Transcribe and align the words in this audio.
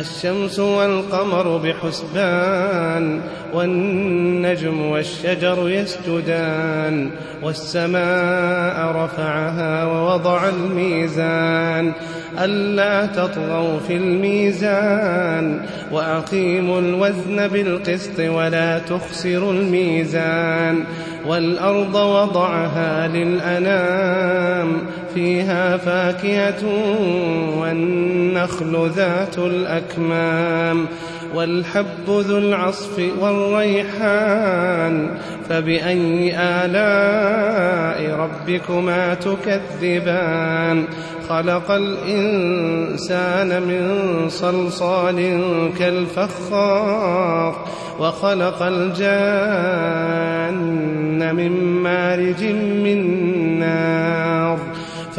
الشمس 0.00 0.58
والقمر 0.58 1.56
بحسبان 1.56 3.20
والنجم 3.54 4.80
والشجر 4.80 5.68
يسجدان 5.68 7.10
والسماء 7.42 8.92
رفعها 8.96 9.84
ووضع 9.84 10.48
الميزان. 10.48 11.92
ألا 12.38 13.06
تطغوا 13.06 13.78
في 13.78 13.96
الميزان 13.96 15.60
وأقيموا 15.92 16.80
الوزن 16.80 17.48
بالقسط 17.48 18.20
ولا 18.20 18.78
تخسروا 18.78 19.52
الميزان. 19.52 20.84
والأرض 21.26 21.94
وضعها 21.94 23.08
للأنام 23.08 24.82
فيها 25.14 25.76
فاكهة 25.76 26.64
والنخل 27.58 28.90
ذات 28.96 29.38
الأكمام 29.38 30.86
والحب 31.34 32.08
ذو 32.08 32.38
العصف 32.38 33.02
والريحان 33.20 35.10
فبأي 35.48 36.36
آلاء 36.38 38.14
ربكما 38.14 39.14
تكذبان؟ 39.14 40.86
خلق 41.30 41.70
الإنسان 41.70 43.62
من 43.62 44.28
صلصال 44.28 45.40
كالفخار 45.78 47.64
وخلق 48.00 48.62
الجان 48.62 50.60
من 51.34 51.52
مارج 51.82 52.44
من 52.84 53.00
نار 53.60 54.58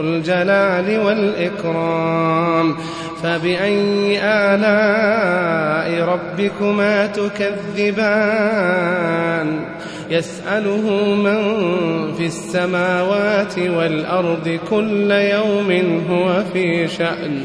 الجلال 0.00 0.98
والإكرام 1.06 2.76
فبأي 3.22 4.18
آلاء 4.22 6.04
ربكما 6.04 7.06
تكذبان؟ 7.06 8.80
يسأله 10.10 11.14
من 11.14 11.40
في 12.14 12.26
السماوات 12.26 13.58
والأرض 13.58 14.58
كل 14.70 15.10
يوم 15.10 16.02
هو 16.10 16.42
في 16.52 16.88
شأن. 16.88 17.44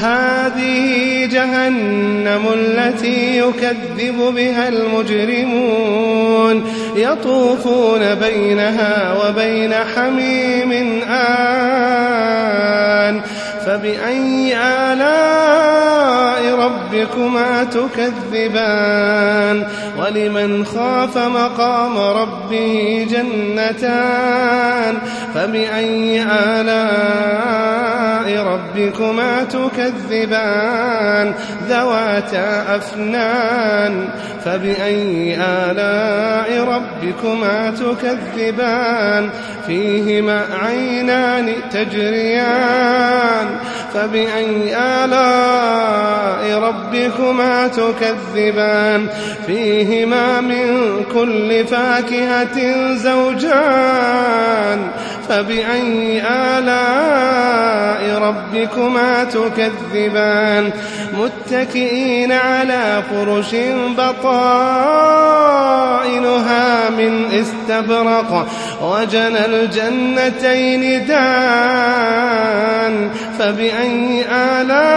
هذه 0.00 1.26
جهنم 1.26 2.48
التي 2.54 3.38
يكذب 3.38 4.34
بها 4.34 4.68
المجرمون 4.68 6.64
يطوفون 6.96 8.14
بينها 8.14 9.14
وبين 9.22 9.74
حميم 9.96 10.72
آن 11.08 12.58
فبأي 13.66 14.56
آلاء 14.56 16.47
ربكما 16.98 17.64
تكذبان 17.64 19.66
ولمن 19.98 20.64
خاف 20.64 21.18
مقام 21.18 21.98
ربه 21.98 23.06
جنتان 23.10 24.98
فبأي 25.34 26.22
آلاء 26.22 27.58
ربكما 28.44 29.44
تكذبان 29.44 31.34
ذواتا 31.68 32.76
أفنان 32.76 34.08
فبأي 34.44 35.36
آلاء 35.40 36.64
ربكما 36.64 37.70
تكذبان 37.70 39.28
فيهما 39.66 40.44
عينان 40.62 41.52
تجريان 41.70 43.46
فبأي 43.94 44.76
آلاء 44.76 46.58
ربكما 46.58 47.68
تكذبان 47.68 49.06
فيهما 49.46 50.40
من 50.40 51.00
كل 51.14 51.66
فاكهة 51.66 52.94
زوجان 52.94 54.90
فبأي 55.28 56.22
آلاء 56.30 58.18
ربكما 58.22 59.24
تكذبان 59.24 60.70
متكئين 61.18 62.32
على 62.32 63.02
فرش 63.10 63.56
بطائنها 63.98 65.37
من 66.98 67.24
استبرق 67.32 68.46
وجنى 68.82 69.46
الجنتين 69.46 71.06
دان 71.06 72.94
فبأي 73.38 74.24
آلاء 74.30 74.88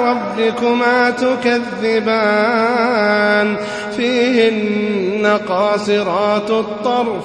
ربكما 0.00 1.10
تكذبان؟ 1.10 2.62
فيهن 3.96 5.38
قاصرات 5.48 6.50
الطرف 6.50 7.24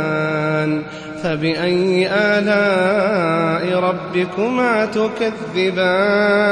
فبأي 1.23 2.09
آلاء 2.11 3.79
ربكما 3.79 4.85
تكذبان؟ 4.85 6.51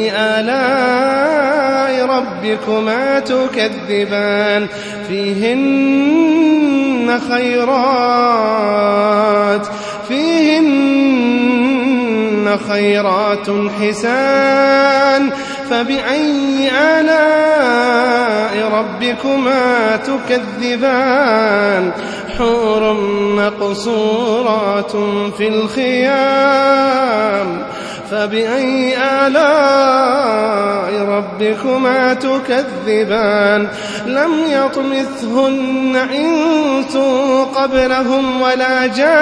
ربكما 2.17 3.19
تكذبان. 3.19 4.67
فيهن 5.07 7.19
خيرات. 7.31 8.47
فيهن 10.07 11.21
خيرات 12.69 13.47
حسان. 13.81 15.31
فبأي 15.69 16.71
آلاء 16.71 18.71
ربكما 18.73 19.95
تكذبان؟ 19.95 21.91
حور 22.37 22.93
مقصورات 23.35 24.91
في 25.37 25.47
الخيام. 25.47 27.63
فبأي 28.11 28.97
آلاء 28.97 29.80
ربكما 31.01 32.13
تكذبان. 32.13 33.67
لم 34.05 34.31
يطمثهن 34.47 35.95
إنس 35.95 36.97
قبلهم 37.55 38.41
ولا 38.41 38.87
جان. 38.87 39.21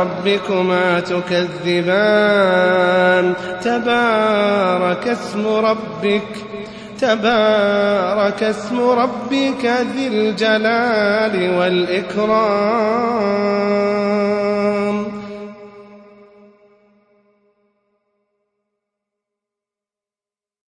ربكما 0.00 1.00
تكذبان. 1.00 2.46
تبارك 3.62 5.08
اسم 5.08 5.46
ربك 5.48 6.22
تبارك 7.00 8.42
اسم 8.42 8.80
ربك 8.80 9.64
ذي 9.64 10.08
الجلال 10.08 11.58
والإكرام. 11.58 13.36